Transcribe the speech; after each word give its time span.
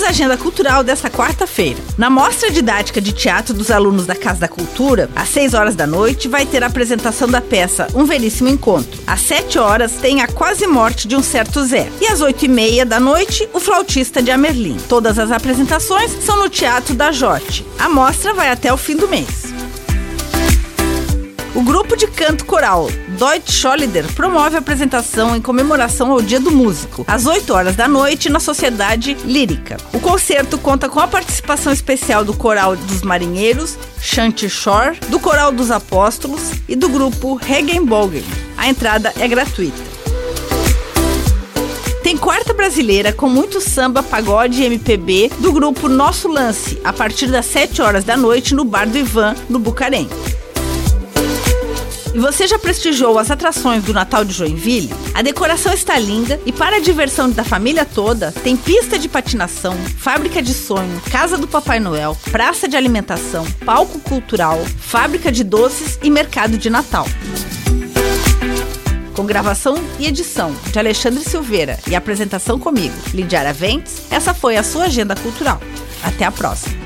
Temos 0.00 0.16
a 0.16 0.24
agenda 0.24 0.36
cultural 0.38 0.82
desta 0.82 1.10
quarta-feira. 1.10 1.78
Na 1.98 2.08
mostra 2.08 2.50
didática 2.50 3.02
de 3.02 3.12
teatro 3.12 3.52
dos 3.52 3.70
alunos 3.70 4.06
da 4.06 4.14
Casa 4.14 4.40
da 4.40 4.48
Cultura, 4.48 5.10
às 5.14 5.28
6 5.28 5.52
horas 5.52 5.74
da 5.74 5.86
noite, 5.86 6.26
vai 6.26 6.46
ter 6.46 6.64
a 6.64 6.68
apresentação 6.68 7.28
da 7.28 7.42
peça 7.42 7.86
Um 7.94 8.06
Veríssimo 8.06 8.48
Encontro. 8.48 8.98
Às 9.06 9.20
7 9.20 9.58
horas, 9.58 9.92
tem 10.00 10.22
a 10.22 10.26
quase 10.26 10.66
morte 10.66 11.06
de 11.06 11.16
um 11.16 11.22
certo 11.22 11.62
Zé. 11.64 11.86
E 12.00 12.06
às 12.06 12.22
8 12.22 12.46
e 12.46 12.48
meia 12.48 12.86
da 12.86 12.98
noite, 12.98 13.46
o 13.52 13.60
flautista 13.60 14.22
de 14.22 14.30
Amerlim. 14.30 14.78
Todas 14.88 15.18
as 15.18 15.30
apresentações 15.30 16.10
são 16.24 16.38
no 16.38 16.48
Teatro 16.48 16.94
da 16.94 17.12
Jote. 17.12 17.66
A 17.78 17.86
mostra 17.86 18.32
vai 18.32 18.48
até 18.48 18.72
o 18.72 18.78
fim 18.78 18.96
do 18.96 19.06
mês. 19.06 19.49
O 21.60 21.62
grupo 21.62 21.94
de 21.94 22.06
canto 22.06 22.46
coral 22.46 22.88
Deutsche 23.18 23.52
Scholider 23.52 24.10
promove 24.14 24.56
a 24.56 24.60
apresentação 24.60 25.36
em 25.36 25.42
comemoração 25.42 26.10
ao 26.10 26.22
Dia 26.22 26.40
do 26.40 26.50
Músico, 26.50 27.04
às 27.06 27.26
8 27.26 27.52
horas 27.52 27.76
da 27.76 27.86
noite, 27.86 28.30
na 28.30 28.40
Sociedade 28.40 29.12
Lírica. 29.26 29.76
O 29.92 30.00
concerto 30.00 30.56
conta 30.56 30.88
com 30.88 30.98
a 31.00 31.06
participação 31.06 31.70
especial 31.70 32.24
do 32.24 32.32
Coral 32.32 32.76
dos 32.76 33.02
Marinheiros, 33.02 33.76
Chante 34.00 34.48
Shore, 34.48 34.98
do 35.10 35.20
Coral 35.20 35.52
dos 35.52 35.70
Apóstolos 35.70 36.50
e 36.66 36.74
do 36.74 36.88
grupo 36.88 37.34
Regenbogen. 37.34 38.24
A 38.56 38.66
entrada 38.66 39.12
é 39.18 39.28
gratuita. 39.28 39.82
Tem 42.02 42.16
quarta 42.16 42.54
brasileira 42.54 43.12
com 43.12 43.28
muito 43.28 43.60
samba, 43.60 44.02
pagode 44.02 44.62
e 44.62 44.64
MPB 44.64 45.30
do 45.38 45.52
grupo 45.52 45.90
Nosso 45.90 46.26
Lance, 46.26 46.80
a 46.82 46.90
partir 46.90 47.26
das 47.26 47.44
7 47.44 47.82
horas 47.82 48.02
da 48.02 48.16
noite 48.16 48.54
no 48.54 48.64
Bar 48.64 48.88
do 48.88 48.96
Ivan, 48.96 49.34
no 49.46 49.58
Bucarém. 49.58 50.08
E 52.12 52.18
você 52.18 52.46
já 52.46 52.58
prestigiou 52.58 53.18
as 53.18 53.30
atrações 53.30 53.84
do 53.84 53.92
Natal 53.92 54.24
de 54.24 54.32
Joinville? 54.32 54.92
A 55.14 55.22
decoração 55.22 55.72
está 55.72 55.96
linda 55.96 56.40
e 56.44 56.52
para 56.52 56.76
a 56.76 56.80
diversão 56.80 57.30
da 57.30 57.44
família 57.44 57.84
toda, 57.84 58.32
tem 58.32 58.56
pista 58.56 58.98
de 58.98 59.08
patinação, 59.08 59.76
fábrica 59.96 60.42
de 60.42 60.52
sonho, 60.52 61.00
casa 61.10 61.38
do 61.38 61.46
Papai 61.46 61.78
Noel, 61.78 62.16
praça 62.32 62.66
de 62.66 62.76
alimentação, 62.76 63.46
palco 63.64 64.00
cultural, 64.00 64.58
fábrica 64.78 65.30
de 65.30 65.44
doces 65.44 65.98
e 66.02 66.10
mercado 66.10 66.58
de 66.58 66.68
Natal. 66.68 67.06
Com 69.14 69.24
gravação 69.24 69.76
e 69.98 70.06
edição 70.06 70.52
de 70.72 70.78
Alexandre 70.78 71.22
Silveira 71.22 71.78
e 71.86 71.94
apresentação 71.94 72.58
comigo, 72.58 72.94
Lidiara 73.14 73.52
Ventes, 73.52 74.02
essa 74.10 74.34
foi 74.34 74.56
a 74.56 74.64
sua 74.64 74.84
agenda 74.84 75.14
cultural. 75.14 75.60
Até 76.02 76.24
a 76.24 76.32
próxima! 76.32 76.79